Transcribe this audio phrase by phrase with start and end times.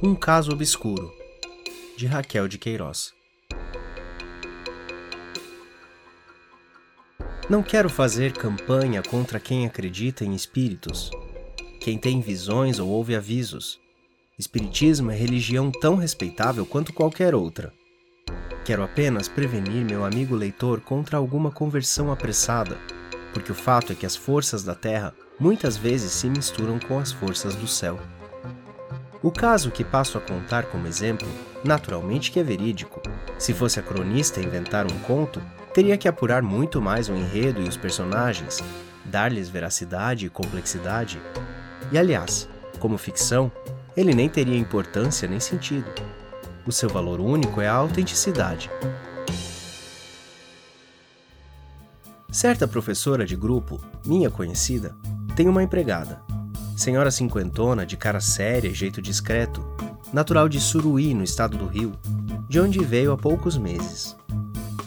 [0.00, 1.12] Um caso obscuro,
[1.96, 3.12] de Raquel de Queiroz.
[7.50, 11.10] Não quero fazer campanha contra quem acredita em espíritos,
[11.80, 13.80] quem tem visões ou ouve avisos.
[14.38, 17.72] Espiritismo é religião tão respeitável quanto qualquer outra.
[18.64, 22.78] Quero apenas prevenir meu amigo leitor contra alguma conversão apressada,
[23.34, 27.10] porque o fato é que as forças da Terra muitas vezes se misturam com as
[27.10, 27.98] forças do céu.
[29.20, 31.26] O caso que passo a contar como exemplo,
[31.64, 33.02] naturalmente que é verídico.
[33.36, 35.42] Se fosse a cronista inventar um conto,
[35.74, 38.62] teria que apurar muito mais o enredo e os personagens,
[39.04, 41.20] dar-lhes veracidade e complexidade.
[41.90, 43.50] E aliás, como ficção,
[43.96, 45.90] ele nem teria importância nem sentido.
[46.64, 48.70] O seu valor único é a autenticidade.
[52.30, 54.94] Certa professora de grupo, minha conhecida,
[55.34, 56.22] tem uma empregada,
[56.78, 59.66] senhora cinquentona, de cara séria e jeito discreto,
[60.12, 61.92] natural de Suruí, no estado do Rio,
[62.48, 64.16] de onde veio há poucos meses.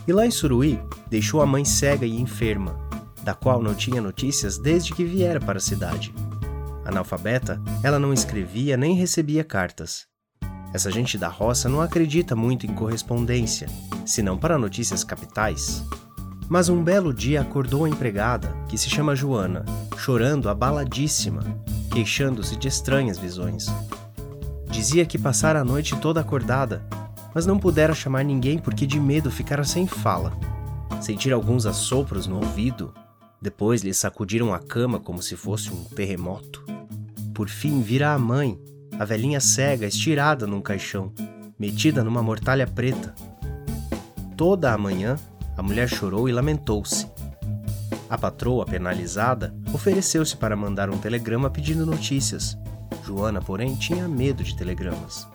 [0.08, 2.80] E lá em Suruí, deixou a mãe cega e enferma,
[3.24, 6.14] da qual não tinha notícias desde que viera para a cidade.
[6.86, 10.06] Analfabeta, ela não escrevia nem recebia cartas.
[10.74, 13.68] Essa gente da roça não acredita muito em correspondência,
[14.06, 15.84] senão para notícias capitais.
[16.48, 19.66] Mas um belo dia acordou a empregada, que se chama Joana,
[19.98, 21.44] chorando abaladíssima,
[21.92, 23.66] queixando-se de estranhas visões.
[24.70, 26.82] Dizia que passara a noite toda acordada,
[27.36, 30.32] mas não pudera chamar ninguém porque de medo ficara sem fala.
[31.02, 32.94] Sentir alguns assopros no ouvido,
[33.42, 36.64] depois lhe sacudiram a cama como se fosse um terremoto.
[37.34, 38.58] Por fim vira a mãe,
[38.98, 41.12] a velhinha cega estirada num caixão,
[41.60, 43.14] metida numa mortalha preta.
[44.38, 45.18] Toda a manhã,
[45.58, 47.11] a mulher chorou e lamentou-se.
[48.12, 52.58] A patroa, penalizada, ofereceu-se para mandar um telegrama pedindo notícias.
[53.06, 55.26] Joana, porém, tinha medo de telegramas.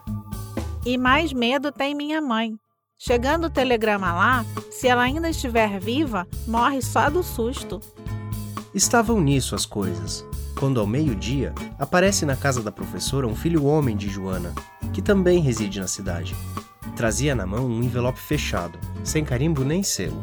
[0.85, 2.53] E mais medo tem minha mãe.
[2.99, 7.81] Chegando o telegrama lá, se ela ainda estiver viva, morre só do susto.
[8.75, 10.23] Estavam nisso as coisas,
[10.59, 14.55] quando ao meio-dia aparece na casa da professora um filho homem de Joana,
[14.92, 16.36] que também reside na cidade.
[16.95, 20.23] Trazia na mão um envelope fechado, sem carimbo nem selo.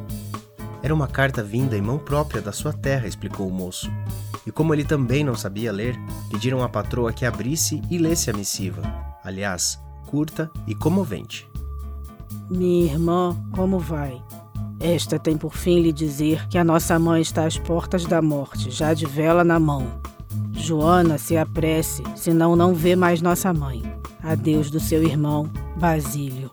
[0.83, 3.89] Era uma carta vinda em mão própria da sua terra, explicou o moço.
[4.45, 5.97] E como ele também não sabia ler,
[6.29, 8.81] pediram à patroa que abrisse e lesse a missiva.
[9.23, 11.49] Aliás, curta e comovente.
[12.49, 14.21] Minha irmã, como vai?
[14.77, 18.69] Esta tem por fim lhe dizer que a nossa mãe está às portas da morte,
[18.69, 19.87] já de vela na mão.
[20.51, 23.81] Joana, se apresse, senão não vê mais nossa mãe.
[24.21, 26.51] Adeus do seu irmão, Basílio.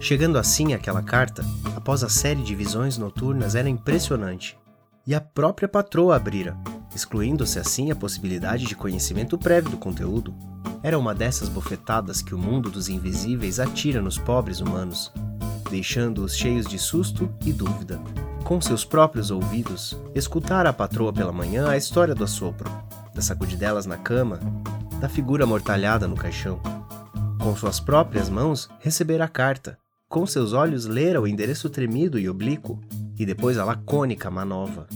[0.00, 1.44] Chegando assim aquela carta,
[1.74, 4.58] após a série de visões noturnas, era impressionante.
[5.06, 6.56] E a própria patroa abrira,
[6.94, 10.34] excluindo-se assim a possibilidade de conhecimento prévio do conteúdo.
[10.82, 15.12] Era uma dessas bofetadas que o mundo dos invisíveis atira nos pobres humanos,
[15.70, 17.98] deixando-os cheios de susto e dúvida.
[18.44, 22.70] Com seus próprios ouvidos, escutara a patroa pela manhã a história do assopro,
[23.14, 24.38] das sacudidelas na cama,
[25.00, 26.60] da figura mortalhada no caixão.
[27.38, 29.78] Com suas próprias mãos, recebera a carta,
[30.14, 32.80] com seus olhos lera o endereço tremido e oblíquo,
[33.18, 34.86] e depois a lacônica manova.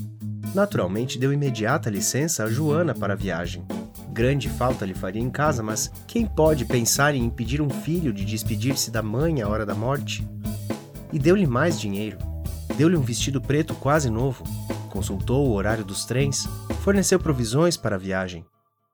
[0.54, 3.66] Naturalmente deu imediata licença a Joana para a viagem.
[4.12, 8.24] Grande falta lhe faria em casa, mas quem pode pensar em impedir um filho de
[8.24, 10.24] despedir-se da mãe à hora da morte?
[11.12, 12.16] E deu-lhe mais dinheiro.
[12.76, 14.44] Deu-lhe um vestido preto quase novo,
[14.88, 16.48] consultou o horário dos trens,
[16.84, 18.46] forneceu provisões para a viagem.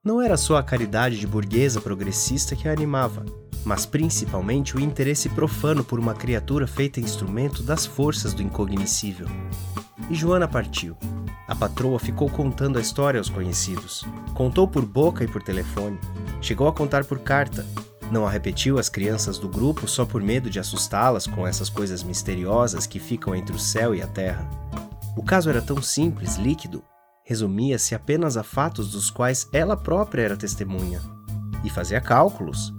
[0.03, 3.23] Não era só a caridade de burguesa progressista que a animava,
[3.65, 9.27] mas principalmente o interesse profano por uma criatura feita instrumento das forças do incognoscível.
[10.09, 10.95] E Joana partiu.
[11.47, 14.05] A patroa ficou contando a história aos conhecidos.
[14.33, 15.99] Contou por boca e por telefone.
[16.41, 17.65] Chegou a contar por carta.
[18.11, 22.03] Não a repetiu às crianças do grupo só por medo de assustá-las com essas coisas
[22.03, 24.47] misteriosas que ficam entre o céu e a terra.
[25.17, 26.83] O caso era tão simples, líquido,
[27.23, 31.01] resumia-se apenas a fatos dos quais ela própria era testemunha.
[31.63, 32.71] E fazia cálculos,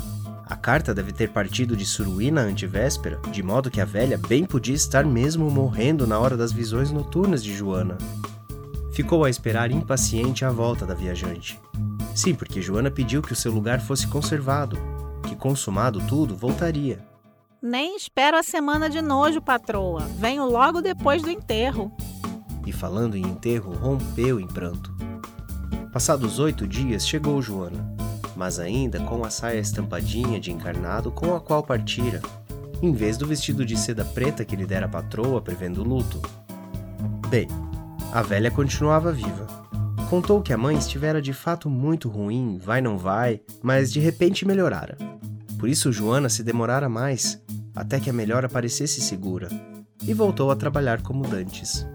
[0.48, 4.44] a carta deve ter partido de Suruí na antivéspera, de modo que a velha bem
[4.44, 7.98] podia estar mesmo morrendo na hora das visões noturnas de Joana.
[8.92, 11.60] Ficou a esperar impaciente a volta da viajante.
[12.14, 14.78] Sim, porque Joana pediu que o seu lugar fosse conservado,
[15.26, 17.04] que consumado tudo, voltaria.
[17.60, 20.02] Nem espero a semana de nojo, patroa.
[20.16, 21.90] Venho logo depois do enterro.
[22.64, 24.94] E falando em enterro, rompeu em pranto.
[25.92, 27.95] Passados oito dias, chegou Joana
[28.36, 32.20] mas ainda com a saia estampadinha de encarnado com a qual partira,
[32.82, 36.20] em vez do vestido de seda preta que lhe dera a patroa prevendo luto.
[37.28, 37.48] Bem,
[38.12, 39.46] a velha continuava viva.
[40.10, 44.46] Contou que a mãe estivera de fato muito ruim, vai não vai, mas de repente
[44.46, 44.96] melhorara.
[45.58, 47.42] Por isso Joana se demorara mais,
[47.74, 49.48] até que a melhora parecesse segura,
[50.06, 51.86] e voltou a trabalhar como dantes.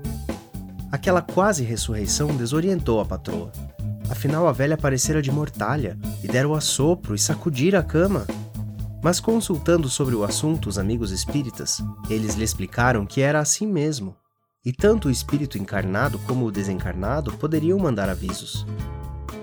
[0.91, 3.51] Aquela quase ressurreição desorientou a patroa.
[4.11, 8.27] Afinal, a velha parecera de mortalha e dera o assopro e sacudira a cama.
[9.01, 14.13] Mas consultando sobre o assunto os amigos espíritas, eles lhe explicaram que era assim mesmo.
[14.65, 18.65] E tanto o espírito encarnado como o desencarnado poderiam mandar avisos.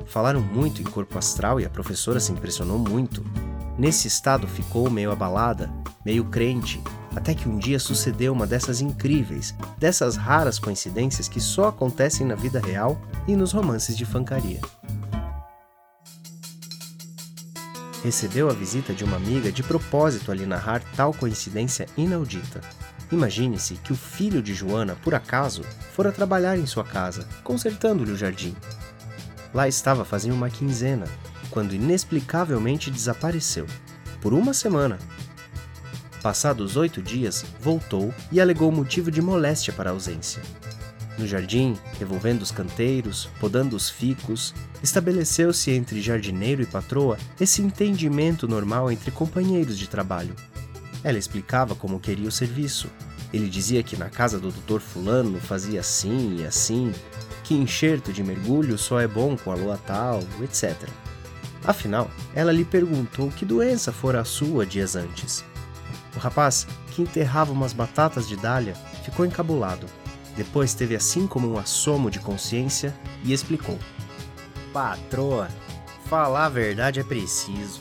[0.05, 3.25] Falaram muito em corpo astral e a professora se impressionou muito.
[3.79, 5.73] Nesse estado ficou meio abalada,
[6.05, 6.79] meio crente,
[7.19, 12.37] até que um dia sucedeu uma dessas incríveis, dessas raras coincidências que só acontecem na
[12.37, 14.61] vida real e nos romances de fancaria.
[18.05, 22.61] Recebeu a visita de uma amiga de propósito a lhe narrar tal coincidência inaudita.
[23.11, 25.63] Imagine-se que o filho de Joana, por acaso,
[25.93, 28.55] fora trabalhar em sua casa, consertando-lhe o jardim.
[29.53, 31.07] Lá estava fazendo uma quinzena,
[31.51, 33.67] quando inexplicavelmente desapareceu.
[34.21, 34.99] Por uma semana.
[36.29, 40.43] Passados oito dias, voltou e alegou motivo de moléstia para a ausência.
[41.17, 48.47] No jardim, revolvendo os canteiros, podando os ficos, estabeleceu-se entre jardineiro e patroa esse entendimento
[48.47, 50.37] normal entre companheiros de trabalho.
[51.03, 52.91] Ela explicava como queria o serviço.
[53.33, 56.93] Ele dizia que na casa do doutor Fulano fazia assim e assim,
[57.43, 60.77] que enxerto de mergulho só é bom com a lua tal, etc.
[61.65, 65.43] Afinal, ela lhe perguntou que doença fora a sua dias antes.
[66.17, 68.75] O rapaz, que enterrava umas batatas de dália,
[69.05, 69.87] ficou encabulado.
[70.37, 72.95] Depois teve assim como um assomo de consciência
[73.25, 73.79] e explicou:
[74.73, 75.49] Patroa,
[76.07, 77.81] falar a verdade é preciso.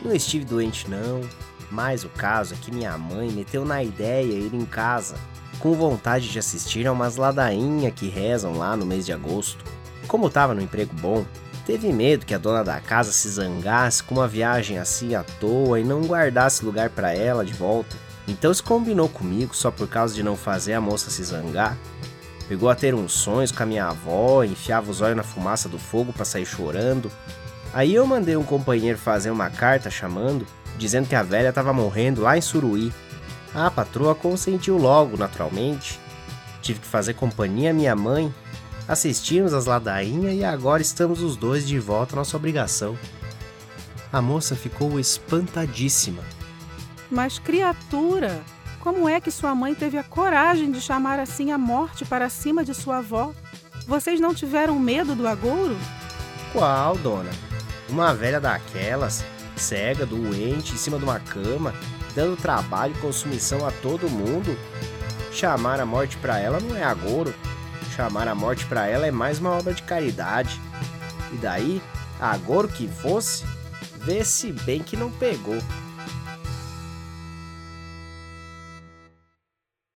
[0.00, 1.20] Não estive doente, não,
[1.70, 5.16] mas o caso é que minha mãe meteu na ideia ir em casa,
[5.58, 9.64] com vontade de assistir a umas ladainhas que rezam lá no mês de agosto.
[10.06, 11.26] Como estava no emprego bom,
[11.68, 15.78] teve medo que a dona da casa se zangasse com uma viagem assim à toa
[15.78, 17.94] e não guardasse lugar para ela de volta.
[18.26, 21.76] Então se combinou comigo só por causa de não fazer a moça se zangar.
[22.48, 25.78] Pegou a ter uns sonhos com a minha avó, enfiava os olhos na fumaça do
[25.78, 27.12] fogo para sair chorando.
[27.74, 30.46] Aí eu mandei um companheiro fazer uma carta chamando,
[30.78, 32.90] dizendo que a velha estava morrendo lá em Suruí.
[33.54, 36.00] A patroa consentiu logo, naturalmente.
[36.62, 38.32] Tive que fazer companhia à minha mãe.
[38.88, 42.98] Assistimos as ladainhas e agora estamos os dois de volta à nossa obrigação.
[44.10, 46.22] A moça ficou espantadíssima.
[47.10, 48.40] Mas, criatura,
[48.80, 52.64] como é que sua mãe teve a coragem de chamar assim a morte para cima
[52.64, 53.34] de sua avó?
[53.86, 55.76] Vocês não tiveram medo do agouro?
[56.54, 57.30] Qual, dona?
[57.90, 59.22] Uma velha daquelas,
[59.54, 61.74] cega, doente, em cima de uma cama,
[62.14, 64.56] dando trabalho e consumição a todo mundo.
[65.30, 67.34] Chamar a morte para ela não é agouro.
[67.98, 70.60] Chamar a morte para ela é mais uma obra de caridade.
[71.32, 71.82] E daí,
[72.20, 73.44] agouro que fosse,
[73.96, 75.58] vê-se bem que não pegou.